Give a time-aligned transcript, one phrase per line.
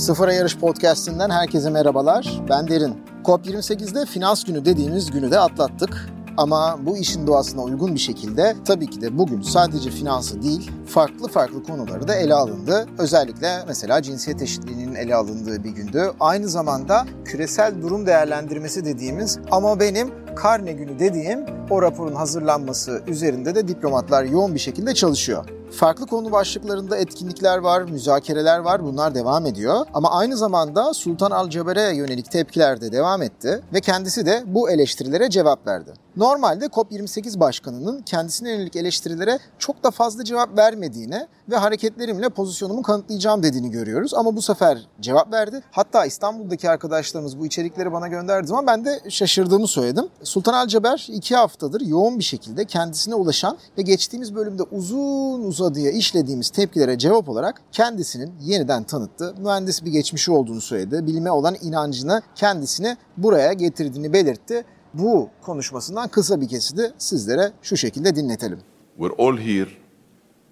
[0.00, 2.40] Sıfır Yarış Podcast'inden herkese merhabalar.
[2.48, 2.94] Ben Derin.
[3.24, 6.08] COP28'de finans günü dediğimiz günü de atlattık.
[6.36, 11.28] Ama bu işin doğasına uygun bir şekilde tabii ki de bugün sadece finansı değil, farklı
[11.28, 12.86] farklı konuları da ele alındı.
[12.98, 16.12] Özellikle mesela cinsiyet eşitliğinin ele alındığı bir gündü.
[16.20, 21.40] Aynı zamanda küresel durum değerlendirmesi dediğimiz ama benim karne günü dediğim
[21.70, 25.59] o raporun hazırlanması üzerinde de diplomatlar yoğun bir şekilde çalışıyor.
[25.72, 28.84] Farklı konu başlıklarında etkinlikler var, müzakereler var.
[28.84, 29.86] Bunlar devam ediyor.
[29.94, 35.30] Ama aynı zamanda Sultan Al-Ceber'e yönelik tepkiler de devam etti ve kendisi de bu eleştirilere
[35.30, 35.92] cevap verdi.
[36.16, 43.42] Normalde COP28 başkanının kendisine yönelik eleştirilere çok da fazla cevap vermediğini ve hareketlerimle pozisyonumu kanıtlayacağım
[43.42, 44.14] dediğini görüyoruz.
[44.14, 45.62] Ama bu sefer cevap verdi.
[45.70, 50.08] Hatta İstanbul'daki arkadaşlarımız bu içerikleri bana gönderdi zaman ben de şaşırdığımı söyledim.
[50.22, 56.50] Sultan Al-Ceber iki haftadır yoğun bir şekilde kendisine ulaşan ve geçtiğimiz bölümde uzun uzadıya işlediğimiz
[56.50, 59.34] tepkilere cevap olarak kendisinin yeniden tanıttı.
[59.38, 61.06] Mühendis bir geçmişi olduğunu söyledi.
[61.06, 64.64] Bilime olan inancını kendisini buraya getirdiğini belirtti.
[64.94, 68.58] Bu konuşmasından kısa bir kesidi sizlere şu şekilde dinletelim.
[68.98, 69.70] We're all here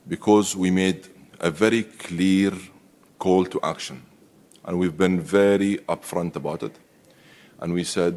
[0.07, 1.01] because we made
[1.41, 2.53] a very clear
[3.25, 3.99] call to action.
[4.65, 6.73] And we've been very upfront about it.
[7.61, 8.15] And we said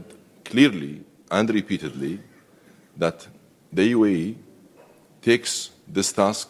[0.52, 2.18] clearly and repeatedly
[3.00, 3.28] that
[3.76, 4.36] the UAE
[5.22, 6.48] takes this task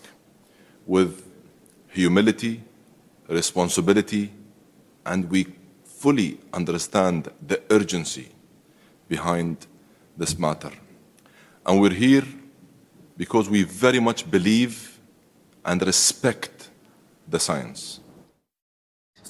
[0.86, 1.24] with
[1.88, 2.64] humility,
[3.28, 4.32] responsibility,
[5.06, 5.48] and we
[5.84, 8.30] fully understand the urgency
[9.08, 9.68] behind
[10.18, 10.72] this matter.
[11.66, 12.26] And we're here
[13.18, 15.00] because we very much believe
[15.64, 16.70] and respect
[17.28, 18.01] the science.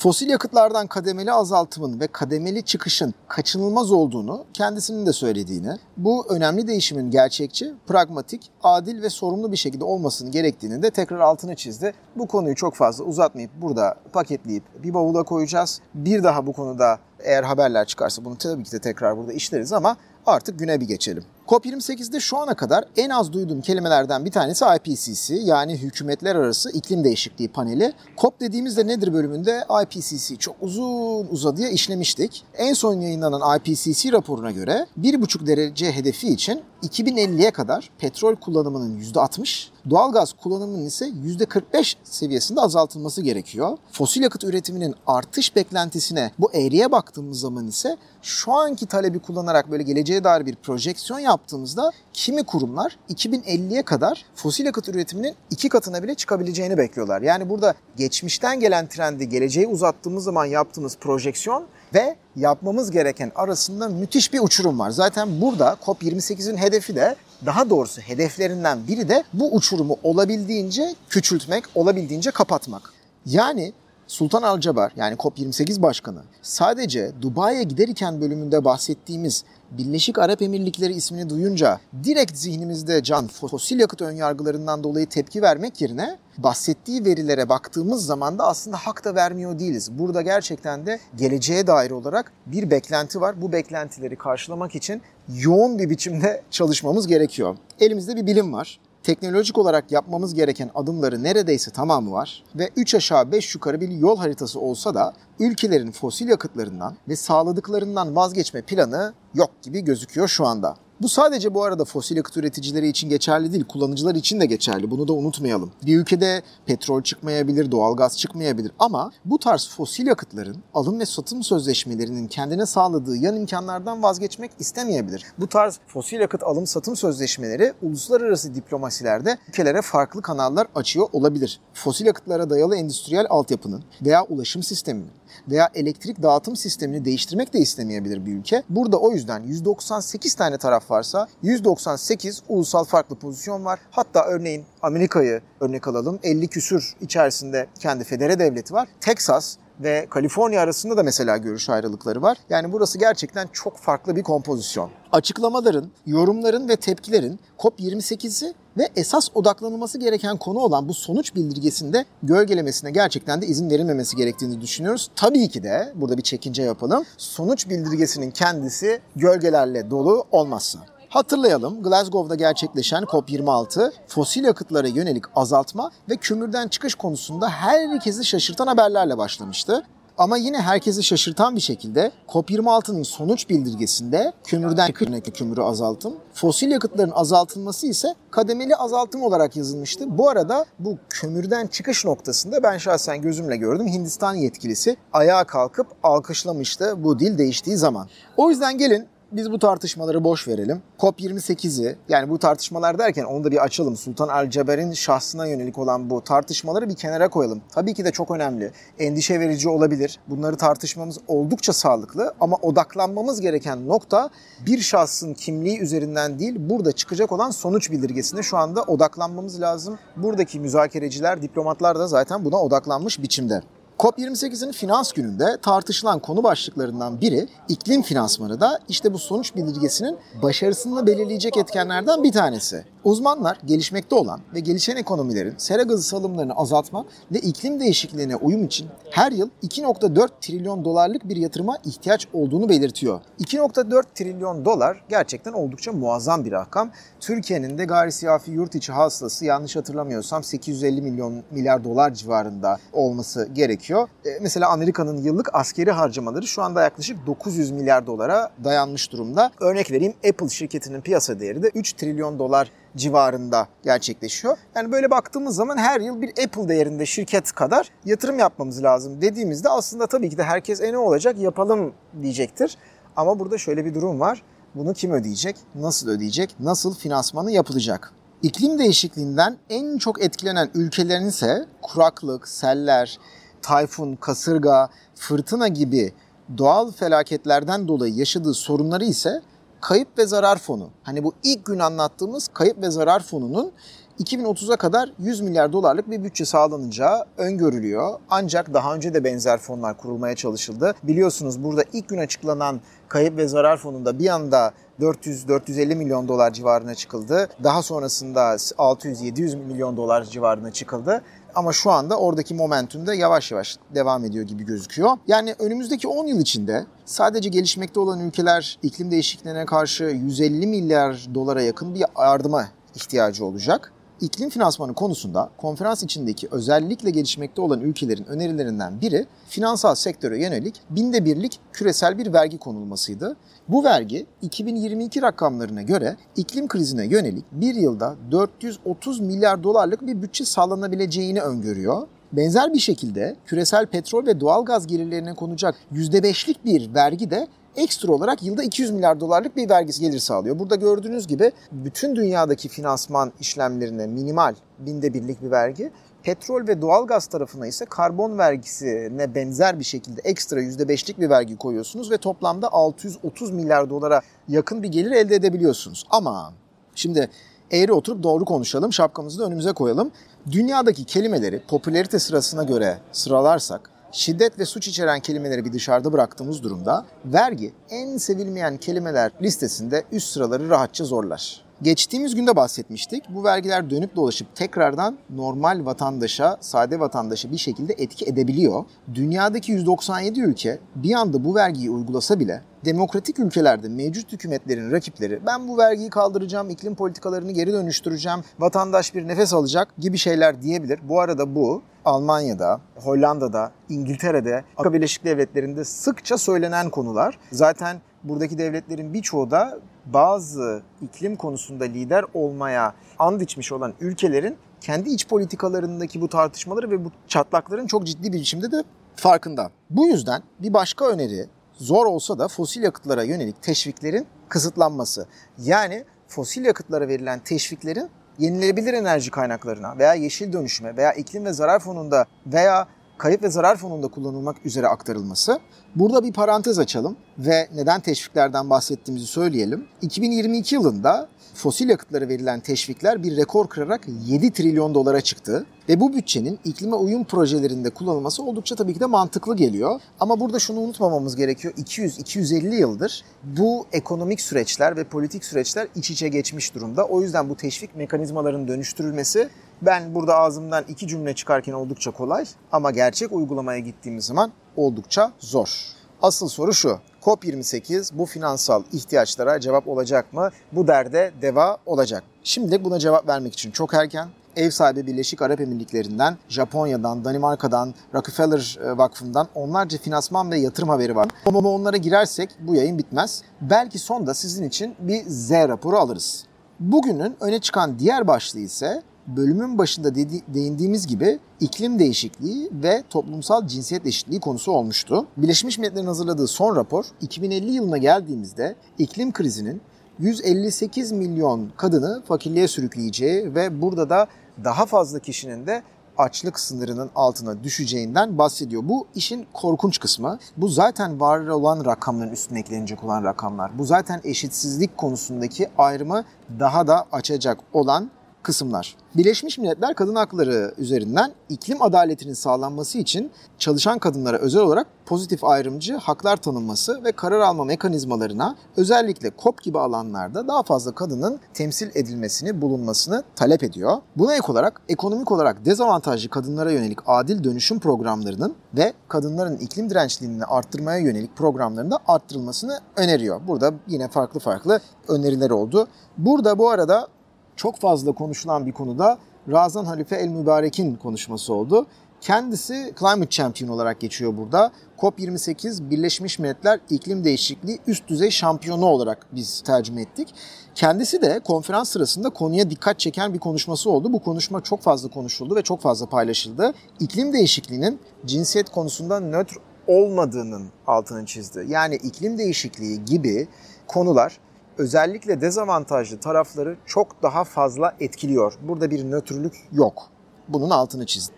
[0.02, 7.12] Fosil yakıtlardan kademeli azaltımın ve kademeli çıkışın kaçınılmaz olduğunu kendisinin de söylediğini, bu önemli değişimin
[7.12, 11.94] gerçekçi, pragmatik, adil ve sorumlu bir şekilde olmasını gerektiğini de tekrar altını çizdi.
[12.16, 15.82] Bu konuyu çok fazla uzatmayıp burada paketleyip bir bavula koyacağız.
[15.94, 19.98] Bir daha bu konuda eğer haberler çıkarsa bunu tabii ki de tekrar burada işleriz ama
[20.26, 21.24] artık güne bir geçelim.
[21.48, 27.04] COP28'de şu ana kadar en az duyduğum kelimelerden bir tanesi IPCC yani Hükümetler Arası İklim
[27.04, 27.94] Değişikliği Paneli.
[28.18, 32.44] COP dediğimizde nedir bölümünde IPCC çok uzun uzadıya işlemiştik.
[32.58, 39.68] En son yayınlanan IPCC raporuna göre 1,5 derece hedefi için 2050'ye kadar petrol kullanımının %60,
[39.90, 43.78] doğalgaz kullanımının ise %45 seviyesinde azaltılması gerekiyor.
[43.92, 49.84] Fosil yakıt üretiminin artış beklentisine bu eğriye baktığımız zaman ise şu anki talebi kullanarak böyle
[49.84, 56.16] geleceğe dair bir projeksiyon yaptığımızda kimi kurumlar 2050'ye kadar fosil yakıt üretiminin iki katına bile
[56.16, 57.22] çıkabileceğini bekliyorlar.
[57.22, 64.34] Yani burada geçmişten gelen trendi geleceğe uzattığımız zaman yaptığımız projeksiyon ve yapmamız gereken arasında müthiş
[64.34, 64.90] bir uçurum var.
[64.90, 67.16] Zaten burada COP28'in hedefi de
[67.46, 72.94] daha doğrusu hedeflerinden biri de bu uçurumu olabildiğince küçültmek, olabildiğince kapatmak.
[73.26, 73.74] Yani
[74.12, 81.80] Sultan Alcabar yani COP28 başkanı sadece Dubai'ye giderken bölümünde bahsettiğimiz Birleşik Arap Emirlikleri ismini duyunca
[82.04, 88.48] direkt zihnimizde can fosil yakıt önyargılarından dolayı tepki vermek yerine bahsettiği verilere baktığımız zaman da
[88.48, 89.92] aslında hak da vermiyor değiliz.
[89.92, 93.42] Burada gerçekten de geleceğe dair olarak bir beklenti var.
[93.42, 95.02] Bu beklentileri karşılamak için
[95.36, 97.58] yoğun bir biçimde çalışmamız gerekiyor.
[97.80, 103.32] Elimizde bir bilim var teknolojik olarak yapmamız gereken adımları neredeyse tamamı var ve 3 aşağı
[103.32, 109.52] 5 yukarı bir yol haritası olsa da ülkelerin fosil yakıtlarından ve sağladıklarından vazgeçme planı yok
[109.62, 110.76] gibi gözüküyor şu anda.
[111.02, 114.92] Bu sadece bu arada fosil yakıt üreticileri için geçerli değil, kullanıcılar için de geçerli.
[114.92, 115.72] Bunu da unutmayalım.
[115.86, 122.28] Bir ülkede petrol çıkmayabilir, doğalgaz çıkmayabilir ama bu tarz fosil yakıtların alım ve satım sözleşmelerinin
[122.28, 125.26] kendine sağladığı yan imkanlardan vazgeçmek istemeyebilir.
[125.40, 131.60] Bu tarz fosil yakıt alım satım sözleşmeleri uluslararası diplomasilerde ülkelere farklı kanallar açıyor olabilir.
[131.74, 135.12] Fosil yakıtlara dayalı endüstriyel altyapının veya ulaşım sisteminin
[135.50, 138.64] veya elektrik dağıtım sistemini değiştirmek de istemeyebilir bir ülke.
[138.70, 143.80] Burada o yüzden 198 tane taraf varsa 198 ulusal farklı pozisyon var.
[143.92, 146.20] Hatta örneğin Amerika'yı örnek alalım.
[146.24, 148.88] 50 küsür içerisinde kendi federe devleti var.
[149.02, 152.38] Texas ve Kaliforniya arasında da mesela görüş ayrılıkları var.
[152.50, 154.92] Yani burası gerçekten çok farklı bir kompozisyon.
[155.12, 162.92] Açıklamaların, yorumların ve tepkilerin COP28'i ve esas odaklanılması gereken konu olan bu sonuç bildirgesinde gölgelemesine
[162.92, 165.10] gerçekten de izin verilmemesi gerektiğini düşünüyoruz.
[165.16, 167.04] Tabii ki de burada bir çekince yapalım.
[167.18, 170.80] Sonuç bildirgesinin kendisi gölgelerle dolu olmazsa.
[171.12, 179.18] Hatırlayalım Glasgow'da gerçekleşen COP26 fosil yakıtlara yönelik azaltma ve kömürden çıkış konusunda herkesi şaşırtan haberlerle
[179.18, 179.84] başlamıştı.
[180.18, 187.12] Ama yine herkesi şaşırtan bir şekilde COP26'nın sonuç bildirgesinde kömürden yakıt kömürü azaltım, fosil yakıtların
[187.12, 190.18] azaltılması ise kademeli azaltım olarak yazılmıştı.
[190.18, 193.88] Bu arada bu kömürden çıkış noktasında ben şahsen gözümle gördüm.
[193.88, 198.08] Hindistan yetkilisi ayağa kalkıp alkışlamıştı bu dil değiştiği zaman.
[198.38, 200.82] O yüzden gelin biz bu tartışmaları boş verelim.
[201.00, 203.98] COP28'i yani bu tartışmalar derken onu da bir açalım.
[203.98, 207.62] Sultan Al Jaber'in şahsına yönelik olan bu tartışmaları bir kenara koyalım.
[207.72, 208.72] Tabii ki de çok önemli.
[209.00, 210.20] Endişe verici olabilir.
[210.28, 214.30] Bunları tartışmamız oldukça sağlıklı ama odaklanmamız gereken nokta
[214.66, 220.00] bir şahsın kimliği üzerinden değil burada çıkacak olan sonuç bildirgesine şu anda odaklanmamız lazım.
[220.16, 223.62] Buradaki müzakereciler, diplomatlar da zaten buna odaklanmış biçimde.
[224.02, 231.08] COP28'in finans gününde tartışılan konu başlıklarından biri iklim finansmanı da işte bu sonuç bildirgesinin başarısını
[231.08, 232.86] belirleyecek etkenlerden bir tanesi.
[233.04, 238.88] Uzmanlar gelişmekte olan ve gelişen ekonomilerin sera gazı salımlarını azaltma ve iklim değişikliğine uyum için
[239.10, 243.22] her yıl 2.4 trilyon dolarlık bir yatırıma ihtiyaç olduğunu belirtiyor.
[243.40, 246.92] 2.4 trilyon dolar gerçekten oldukça muazzam bir rakam.
[247.20, 253.50] Türkiye'nin de gayri siyafi yurt içi hasılası yanlış hatırlamıyorsam 850 milyon milyar dolar civarında olması
[253.54, 254.08] gerekiyor.
[254.26, 259.52] E, mesela Amerika'nın yıllık askeri harcamaları şu anda yaklaşık 900 milyar dolara dayanmış durumda.
[259.60, 264.58] Örnek vereyim Apple şirketinin piyasa değeri de 3 trilyon dolar civarında gerçekleşiyor.
[264.76, 269.70] Yani böyle baktığımız zaman her yıl bir Apple değerinde şirket kadar yatırım yapmamız lazım dediğimizde
[269.70, 272.78] aslında tabii ki de herkes e ne olacak yapalım diyecektir.
[273.16, 274.44] Ama burada şöyle bir durum var.
[274.76, 275.56] Bunu kim ödeyecek?
[275.76, 276.56] Nasıl ödeyecek?
[276.60, 278.14] Nasıl finansmanı yapılacak?
[278.42, 283.20] İklim değişikliğinden en çok etkilenen ülkelerin ise kuraklık, seller,
[283.62, 286.14] tayfun, kasırga, fırtına gibi
[286.58, 289.42] doğal felaketlerden dolayı yaşadığı sorunları ise
[289.82, 290.90] kayıp ve zarar fonu.
[291.04, 293.72] Hani bu ilk gün anlattığımız kayıp ve zarar fonunun
[294.20, 298.20] 2030'a kadar 100 milyar dolarlık bir bütçe sağlanacağı öngörülüyor.
[298.30, 300.94] Ancak daha önce de benzer fonlar kurulmaya çalışıldı.
[301.04, 306.96] Biliyorsunuz burada ilk gün açıklanan kayıp ve zarar fonunda bir anda 400-450 milyon dolar civarına
[306.96, 307.50] çıkıldı.
[307.64, 311.22] Daha sonrasında 600-700 milyon dolar civarına çıkıldı.
[311.56, 315.18] Ama şu anda oradaki momentum da yavaş yavaş devam ediyor gibi gözüküyor.
[315.28, 321.62] Yani önümüzdeki 10 yıl içinde sadece gelişmekte olan ülkeler iklim değişikliğine karşı 150 milyar dolara
[321.62, 323.94] yakın bir yardıma ihtiyacı olacak.
[324.22, 331.26] İklim finansmanı konusunda konferans içindeki özellikle gelişmekte olan ülkelerin önerilerinden biri finansal sektöre yönelik binde
[331.26, 333.36] birlik küresel bir vergi konulmasıydı.
[333.68, 340.46] Bu vergi 2022 rakamlarına göre iklim krizine yönelik bir yılda 430 milyar dolarlık bir bütçe
[340.46, 342.08] sağlanabileceğini öngörüyor.
[342.34, 348.14] Benzer bir şekilde küresel petrol ve doğal gaz gelirlerine konacak %5'lik bir vergi de ekstra
[348.14, 350.60] olarak yılda 200 milyar dolarlık bir vergi gelir sağlıyor.
[350.60, 355.92] Burada gördüğünüz gibi bütün dünyadaki finansman işlemlerine minimal binde birlik bir vergi.
[356.24, 361.58] Petrol ve doğal gaz tarafına ise karbon vergisine benzer bir şekilde ekstra %5'lik bir vergi
[361.58, 366.06] koyuyorsunuz ve toplamda 630 milyar dolara yakın bir gelir elde edebiliyorsunuz.
[366.10, 366.54] Ama
[366.96, 367.30] şimdi
[367.72, 370.12] eğri oturup doğru konuşalım, şapkamızı da önümüze koyalım.
[370.52, 377.06] Dünyadaki kelimeleri popülerite sırasına göre sıralarsak şiddet ve suç içeren kelimeleri bir dışarıda bıraktığımız durumda
[377.26, 381.71] vergi en sevilmeyen kelimeler listesinde üst sıraları rahatça zorlar.
[381.82, 383.24] Geçtiğimiz günde bahsetmiştik.
[383.30, 388.86] Bu vergiler dönüp dolaşıp tekrardan normal vatandaşa, sade vatandaşa bir şekilde etki edebiliyor.
[389.14, 395.68] Dünyadaki 197 ülke bir anda bu vergiyi uygulasa bile demokratik ülkelerde mevcut hükümetlerin rakipleri ben
[395.68, 401.00] bu vergiyi kaldıracağım, iklim politikalarını geri dönüştüreceğim, vatandaş bir nefes alacak gibi şeyler diyebilir.
[401.10, 407.40] Bu arada bu Almanya'da, Hollanda'da, İngiltere'de, Amerika Birleşik Devletleri'nde sıkça söylenen konular.
[407.52, 415.10] Zaten buradaki devletlerin birçoğu da bazı iklim konusunda lider olmaya and içmiş olan ülkelerin kendi
[415.10, 418.84] iç politikalarındaki bu tartışmaları ve bu çatlakların çok ciddi bir biçimde de
[419.16, 419.72] farkında.
[419.90, 425.28] Bu yüzden bir başka öneri zor olsa da fosil yakıtlara yönelik teşviklerin kısıtlanması.
[425.58, 428.10] Yani fosil yakıtlara verilen teşviklerin
[428.40, 432.88] yenilenebilir enerji kaynaklarına veya yeşil dönüşüme veya iklim ve zarar fonunda veya
[433.18, 435.60] kayıp ve zarar fonunda kullanılmak üzere aktarılması.
[435.96, 439.88] Burada bir parantez açalım ve neden teşviklerden bahsettiğimizi söyleyelim.
[440.02, 445.66] 2022 yılında fosil yakıtlara verilen teşvikler bir rekor kırarak 7 trilyon dolara çıktı.
[445.90, 450.02] Ve bu bütçenin iklime uyum projelerinde kullanılması oldukça tabii ki de mantıklı geliyor.
[450.20, 451.74] Ama burada şunu unutmamamız gerekiyor.
[451.74, 457.06] 200-250 yıldır bu ekonomik süreçler ve politik süreçler iç içe geçmiş durumda.
[457.06, 459.50] O yüzden bu teşvik mekanizmalarının dönüştürülmesi
[459.82, 466.01] ben burada ağzımdan iki cümle çıkarken oldukça kolay ama gerçek uygulamaya gittiğimiz zaman oldukça zor.
[466.22, 467.00] Asıl soru şu.
[467.22, 470.50] COP28 bu finansal ihtiyaçlara cevap olacak mı?
[470.72, 472.24] Bu derde deva olacak.
[472.44, 474.30] Şimdilik buna cevap vermek için çok erken.
[474.56, 481.16] ev sahibi Birleşik Arap Emirlikleri'nden, Japonya'dan, Danimarka'dan, Rockefeller e, Vakfı'ndan onlarca finansman ve yatırım haberi
[481.16, 481.28] var.
[481.46, 483.44] Ama onlara girersek bu yayın bitmez.
[483.62, 486.46] Belki sonda sizin için bir Z raporu alırız.
[486.80, 493.68] Bugünün öne çıkan diğer başlığı ise bölümün başında dedi, değindiğimiz gibi iklim değişikliği ve toplumsal
[493.68, 495.28] cinsiyet eşitliği konusu olmuştu.
[495.38, 499.82] Birleşmiş Milletler'in hazırladığı son rapor 2050 yılına geldiğimizde iklim krizinin
[500.20, 504.28] 158 milyon kadını fakirliğe sürükleyeceği ve burada da
[504.64, 505.84] daha fazla kişinin de
[506.18, 508.82] açlık sınırının altına düşeceğinden bahsediyor.
[508.86, 510.40] Bu işin korkunç kısmı.
[510.58, 513.80] Bu zaten var olan rakamların üstüne eklenecek olan rakamlar.
[513.80, 516.24] Bu zaten eşitsizlik konusundaki ayrımı
[516.60, 518.12] daha da açacak olan
[518.44, 518.96] kısımlar.
[519.16, 525.96] Birleşmiş Milletler Kadın Hakları üzerinden iklim adaletinin sağlanması için çalışan kadınlara özel olarak pozitif ayrımcı
[525.96, 532.62] haklar tanınması ve karar alma mekanizmalarına özellikle COP gibi alanlarda daha fazla kadının temsil edilmesini,
[532.62, 533.98] bulunmasını talep ediyor.
[534.16, 540.46] Buna ek olarak ekonomik olarak dezavantajlı kadınlara yönelik adil dönüşüm programlarının ve kadınların iklim dirençliğini
[540.46, 543.42] arttırmaya yönelik programlarında arttırılmasını öneriyor.
[543.48, 545.88] Burada yine farklı farklı öneriler oldu.
[546.18, 547.08] Burada bu arada
[547.56, 549.18] çok fazla konuşulan bir konuda
[549.52, 551.88] Razan Halife El Mübarek'in konuşması oldu.
[552.22, 554.72] Kendisi Climate Champion olarak geçiyor burada.
[555.00, 560.34] COP28 Birleşmiş Milletler İklim Değişikliği Üst Düzey Şampiyonu olarak biz tercüme ettik.
[560.76, 564.14] Kendisi de konferans sırasında konuya dikkat çeken bir konuşması oldu.
[564.14, 566.74] Bu konuşma çok fazla konuşuldu ve çok fazla paylaşıldı.
[567.00, 569.56] İklim değişikliğinin cinsiyet konusunda nötr
[569.88, 571.66] olmadığının altını çizdi.
[571.68, 573.48] Yani iklim değişikliği gibi
[573.88, 574.40] konular
[574.82, 578.54] özellikle dezavantajlı tarafları çok daha fazla etkiliyor.
[578.62, 580.04] Burada bir nötrlük yok.
[580.48, 581.36] Bunun altını çizdim.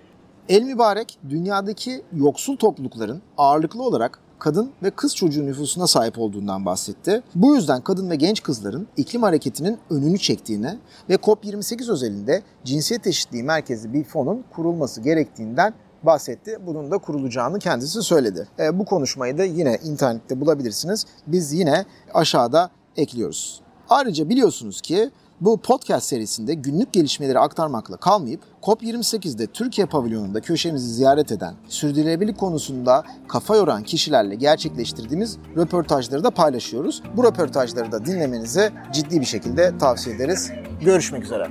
[0.50, 7.24] El Mübarek dünyadaki yoksul toplulukların ağırlıklı olarak kadın ve kız çocuğu nüfusuna sahip olduğundan bahsetti.
[7.36, 10.78] Bu yüzden kadın ve genç kızların iklim hareketinin önünü çektiğini
[11.10, 15.74] ve COP28 özelinde cinsiyet eşitliği merkezi bir fonun kurulması gerektiğinden
[16.04, 16.58] bahsetti.
[16.66, 18.48] Bunun da kurulacağını kendisi söyledi.
[18.60, 21.06] E, bu konuşmayı da yine internette bulabilirsiniz.
[21.28, 23.62] Biz yine aşağıda ekliyoruz.
[23.90, 31.32] Ayrıca biliyorsunuz ki bu podcast serisinde günlük gelişmeleri aktarmakla kalmayıp COP28'de Türkiye pavilyonunda köşemizi ziyaret
[31.32, 37.04] eden, sürdürülebilirlik konusunda kafa yoran kişilerle gerçekleştirdiğimiz röportajları da paylaşıyoruz.
[37.18, 40.52] Bu röportajları da dinlemenizi ciddi bir şekilde tavsiye ederiz.
[40.82, 41.50] Görüşmek üzere.